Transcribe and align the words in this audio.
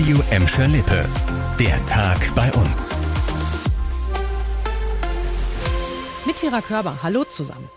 Radio 0.00 0.22
Emscher 0.30 0.66
Lippe. 0.66 1.06
Der 1.58 1.84
Tag 1.84 2.34
bei 2.34 2.50
uns. 2.54 2.90
Mit 6.24 6.36
Vera 6.36 6.62
Körber, 6.62 7.02
hallo 7.02 7.24
zusammen. 7.24 7.68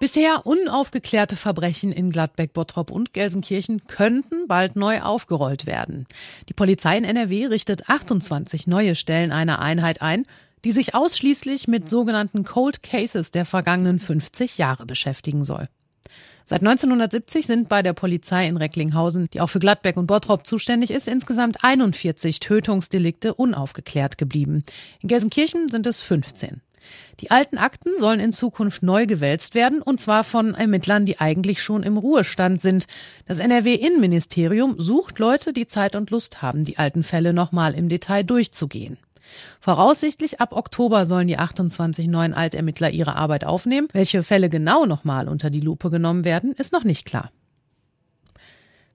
Bisher 0.00 0.44
unaufgeklärte 0.44 1.36
Verbrechen 1.36 1.92
in 1.92 2.10
Gladbeck, 2.10 2.52
Bottrop 2.52 2.90
und 2.90 3.12
Gelsenkirchen 3.12 3.86
könnten 3.86 4.48
bald 4.48 4.74
neu 4.74 5.02
aufgerollt 5.02 5.64
werden. 5.64 6.08
Die 6.48 6.52
Polizei 6.52 6.98
in 6.98 7.04
NRW 7.04 7.46
richtet 7.46 7.88
28 7.88 8.66
neue 8.66 8.96
Stellen 8.96 9.30
einer 9.30 9.60
Einheit 9.60 10.02
ein, 10.02 10.26
die 10.64 10.72
sich 10.72 10.96
ausschließlich 10.96 11.68
mit 11.68 11.88
sogenannten 11.88 12.42
Cold 12.42 12.82
Cases 12.82 13.30
der 13.30 13.44
vergangenen 13.44 14.00
50 14.00 14.58
Jahre 14.58 14.84
beschäftigen 14.84 15.44
soll. 15.44 15.68
Seit 16.44 16.60
1970 16.60 17.46
sind 17.46 17.68
bei 17.68 17.82
der 17.82 17.92
Polizei 17.92 18.46
in 18.46 18.56
Recklinghausen, 18.56 19.28
die 19.32 19.40
auch 19.40 19.46
für 19.46 19.60
Gladbeck 19.60 19.96
und 19.96 20.06
Bottrop 20.06 20.46
zuständig 20.46 20.90
ist, 20.90 21.08
insgesamt 21.08 21.64
41 21.64 22.40
Tötungsdelikte 22.40 23.34
unaufgeklärt 23.34 24.18
geblieben. 24.18 24.64
In 25.00 25.08
Gelsenkirchen 25.08 25.68
sind 25.68 25.86
es 25.86 26.00
15. 26.00 26.60
Die 27.20 27.30
alten 27.30 27.58
Akten 27.58 27.96
sollen 27.96 28.20
in 28.20 28.32
Zukunft 28.32 28.82
neu 28.82 29.06
gewälzt 29.06 29.54
werden, 29.54 29.82
und 29.82 30.00
zwar 30.00 30.24
von 30.24 30.54
Ermittlern, 30.54 31.06
die 31.06 31.20
eigentlich 31.20 31.62
schon 31.62 31.84
im 31.84 31.96
Ruhestand 31.96 32.60
sind. 32.60 32.86
Das 33.26 33.38
NRW-Innenministerium 33.38 34.80
sucht 34.80 35.18
Leute, 35.18 35.52
die 35.52 35.66
Zeit 35.66 35.94
und 35.94 36.10
Lust 36.10 36.42
haben, 36.42 36.64
die 36.64 36.78
alten 36.78 37.04
Fälle 37.04 37.32
nochmal 37.32 37.74
im 37.74 37.88
Detail 37.88 38.24
durchzugehen. 38.24 38.98
Voraussichtlich 39.60 40.40
ab 40.40 40.52
Oktober 40.52 41.06
sollen 41.06 41.28
die 41.28 41.38
28 41.38 42.08
neuen 42.08 42.34
Altermittler 42.34 42.90
ihre 42.90 43.16
Arbeit 43.16 43.44
aufnehmen. 43.44 43.88
Welche 43.92 44.22
Fälle 44.22 44.48
genau 44.48 44.86
nochmal 44.86 45.28
unter 45.28 45.50
die 45.50 45.60
Lupe 45.60 45.90
genommen 45.90 46.24
werden, 46.24 46.52
ist 46.52 46.72
noch 46.72 46.84
nicht 46.84 47.06
klar. 47.06 47.30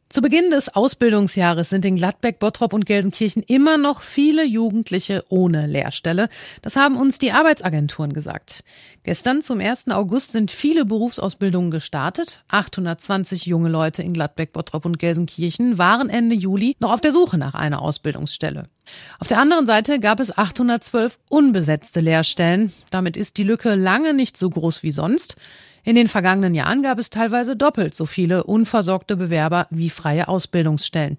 Zu 0.09 0.21
Beginn 0.21 0.51
des 0.51 0.73
Ausbildungsjahres 0.73 1.69
sind 1.69 1.83
in 1.83 1.97
Gladbeck, 1.97 2.39
Bottrop 2.39 2.71
und 2.71 2.85
Gelsenkirchen 2.85 3.43
immer 3.43 3.77
noch 3.77 4.01
viele 4.01 4.45
Jugendliche 4.45 5.25
ohne 5.27 5.67
Lehrstelle. 5.67 6.29
Das 6.61 6.77
haben 6.77 6.95
uns 6.95 7.19
die 7.19 7.33
Arbeitsagenturen 7.33 8.13
gesagt. 8.13 8.63
Gestern 9.03 9.41
zum 9.41 9.59
1. 9.59 9.89
August 9.89 10.31
sind 10.31 10.49
viele 10.49 10.85
Berufsausbildungen 10.85 11.71
gestartet. 11.71 12.41
820 12.47 13.47
junge 13.47 13.67
Leute 13.67 14.01
in 14.01 14.13
Gladbeck, 14.13 14.53
Bottrop 14.53 14.85
und 14.85 14.97
Gelsenkirchen 14.97 15.77
waren 15.77 16.09
Ende 16.09 16.35
Juli 16.35 16.77
noch 16.79 16.93
auf 16.93 17.01
der 17.01 17.11
Suche 17.11 17.37
nach 17.37 17.53
einer 17.53 17.81
Ausbildungsstelle. 17.81 18.69
Auf 19.19 19.27
der 19.27 19.39
anderen 19.39 19.65
Seite 19.65 19.99
gab 19.99 20.19
es 20.19 20.37
812 20.37 21.19
unbesetzte 21.29 21.99
Lehrstellen. 21.99 22.73
Damit 22.91 23.17
ist 23.17 23.37
die 23.37 23.43
Lücke 23.43 23.75
lange 23.75 24.13
nicht 24.13 24.37
so 24.37 24.49
groß 24.49 24.83
wie 24.83 24.91
sonst. 24.91 25.35
In 25.83 25.95
den 25.95 26.07
vergangenen 26.07 26.53
Jahren 26.53 26.83
gab 26.83 26.99
es 26.99 27.09
teilweise 27.09 27.55
doppelt 27.55 27.95
so 27.95 28.05
viele 28.05 28.43
unversorgte 28.43 29.15
Bewerber 29.15 29.67
wie 29.69 29.89
freie 29.89 30.27
Ausbildungsstellen. 30.27 31.17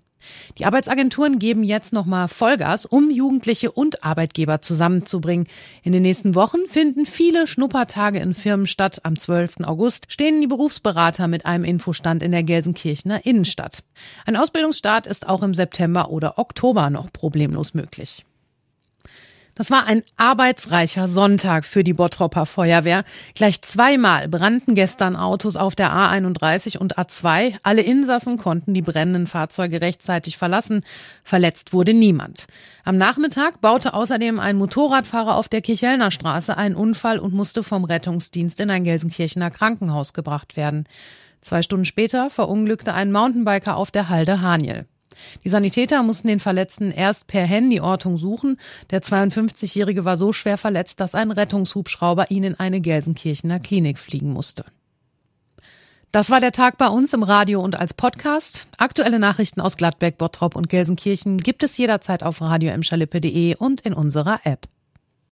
Die 0.58 0.64
Arbeitsagenturen 0.64 1.38
geben 1.38 1.62
jetzt 1.62 1.92
nochmal 1.92 2.28
Vollgas, 2.28 2.84
um 2.84 3.10
Jugendliche 3.10 3.70
und 3.70 4.04
Arbeitgeber 4.04 4.60
zusammenzubringen. 4.60 5.46
In 5.82 5.92
den 5.92 6.02
nächsten 6.02 6.34
Wochen 6.34 6.66
finden 6.68 7.06
viele 7.06 7.46
Schnuppertage 7.46 8.18
in 8.18 8.34
Firmen 8.34 8.66
statt. 8.66 9.00
Am 9.04 9.18
12. 9.18 9.60
August 9.64 10.06
stehen 10.12 10.40
die 10.40 10.46
Berufsberater 10.46 11.28
mit 11.28 11.46
einem 11.46 11.64
Infostand 11.64 12.22
in 12.22 12.32
der 12.32 12.42
Gelsenkirchener 12.42 13.24
Innenstadt. 13.24 13.82
Ein 14.26 14.36
Ausbildungsstart 14.36 15.06
ist 15.06 15.28
auch 15.28 15.42
im 15.42 15.54
September 15.54 16.10
oder 16.10 16.38
Oktober 16.38 16.90
noch 16.90 17.12
problemlos 17.12 17.74
möglich. 17.74 18.24
Das 19.58 19.72
war 19.72 19.88
ein 19.88 20.04
arbeitsreicher 20.16 21.08
Sonntag 21.08 21.64
für 21.64 21.82
die 21.82 21.92
Bottropper 21.92 22.46
Feuerwehr. 22.46 23.02
Gleich 23.34 23.60
zweimal 23.62 24.28
brannten 24.28 24.76
gestern 24.76 25.16
Autos 25.16 25.56
auf 25.56 25.74
der 25.74 25.90
A31 25.90 26.78
und 26.78 26.96
A2. 26.96 27.56
Alle 27.64 27.82
Insassen 27.82 28.38
konnten 28.38 28.72
die 28.72 28.82
brennenden 28.82 29.26
Fahrzeuge 29.26 29.80
rechtzeitig 29.80 30.38
verlassen. 30.38 30.84
Verletzt 31.24 31.72
wurde 31.72 31.92
niemand. 31.92 32.46
Am 32.84 32.98
Nachmittag 32.98 33.60
baute 33.60 33.94
außerdem 33.94 34.38
ein 34.38 34.56
Motorradfahrer 34.56 35.34
auf 35.34 35.48
der 35.48 35.60
Kirchhellner 35.60 36.12
Straße 36.12 36.56
einen 36.56 36.76
Unfall 36.76 37.18
und 37.18 37.34
musste 37.34 37.64
vom 37.64 37.82
Rettungsdienst 37.82 38.60
in 38.60 38.70
ein 38.70 38.84
Gelsenkirchener 38.84 39.50
Krankenhaus 39.50 40.12
gebracht 40.12 40.56
werden. 40.56 40.84
Zwei 41.40 41.62
Stunden 41.62 41.84
später 41.84 42.30
verunglückte 42.30 42.94
ein 42.94 43.10
Mountainbiker 43.10 43.76
auf 43.76 43.90
der 43.90 44.08
Halde 44.08 44.40
Haniel. 44.40 44.86
Die 45.44 45.48
Sanitäter 45.48 46.02
mussten 46.02 46.28
den 46.28 46.40
Verletzten 46.40 46.90
erst 46.90 47.26
per 47.26 47.46
Handyortung 47.46 48.16
suchen. 48.16 48.58
Der 48.90 49.02
52-Jährige 49.02 50.04
war 50.04 50.16
so 50.16 50.32
schwer 50.32 50.58
verletzt, 50.58 51.00
dass 51.00 51.14
ein 51.14 51.30
Rettungshubschrauber 51.30 52.30
ihn 52.30 52.44
in 52.44 52.58
eine 52.58 52.80
Gelsenkirchener 52.80 53.60
Klinik 53.60 53.98
fliegen 53.98 54.32
musste. 54.32 54.64
Das 56.10 56.30
war 56.30 56.40
der 56.40 56.52
Tag 56.52 56.78
bei 56.78 56.88
uns 56.88 57.12
im 57.12 57.22
Radio 57.22 57.60
und 57.60 57.76
als 57.76 57.92
Podcast. 57.92 58.66
Aktuelle 58.78 59.18
Nachrichten 59.18 59.60
aus 59.60 59.76
Gladbeck, 59.76 60.16
Bottrop 60.16 60.56
und 60.56 60.70
Gelsenkirchen 60.70 61.38
gibt 61.38 61.62
es 61.62 61.76
jederzeit 61.76 62.22
auf 62.22 62.40
radio 62.40 62.72
und 62.72 63.80
in 63.82 63.92
unserer 63.92 64.40
App. 64.44 64.68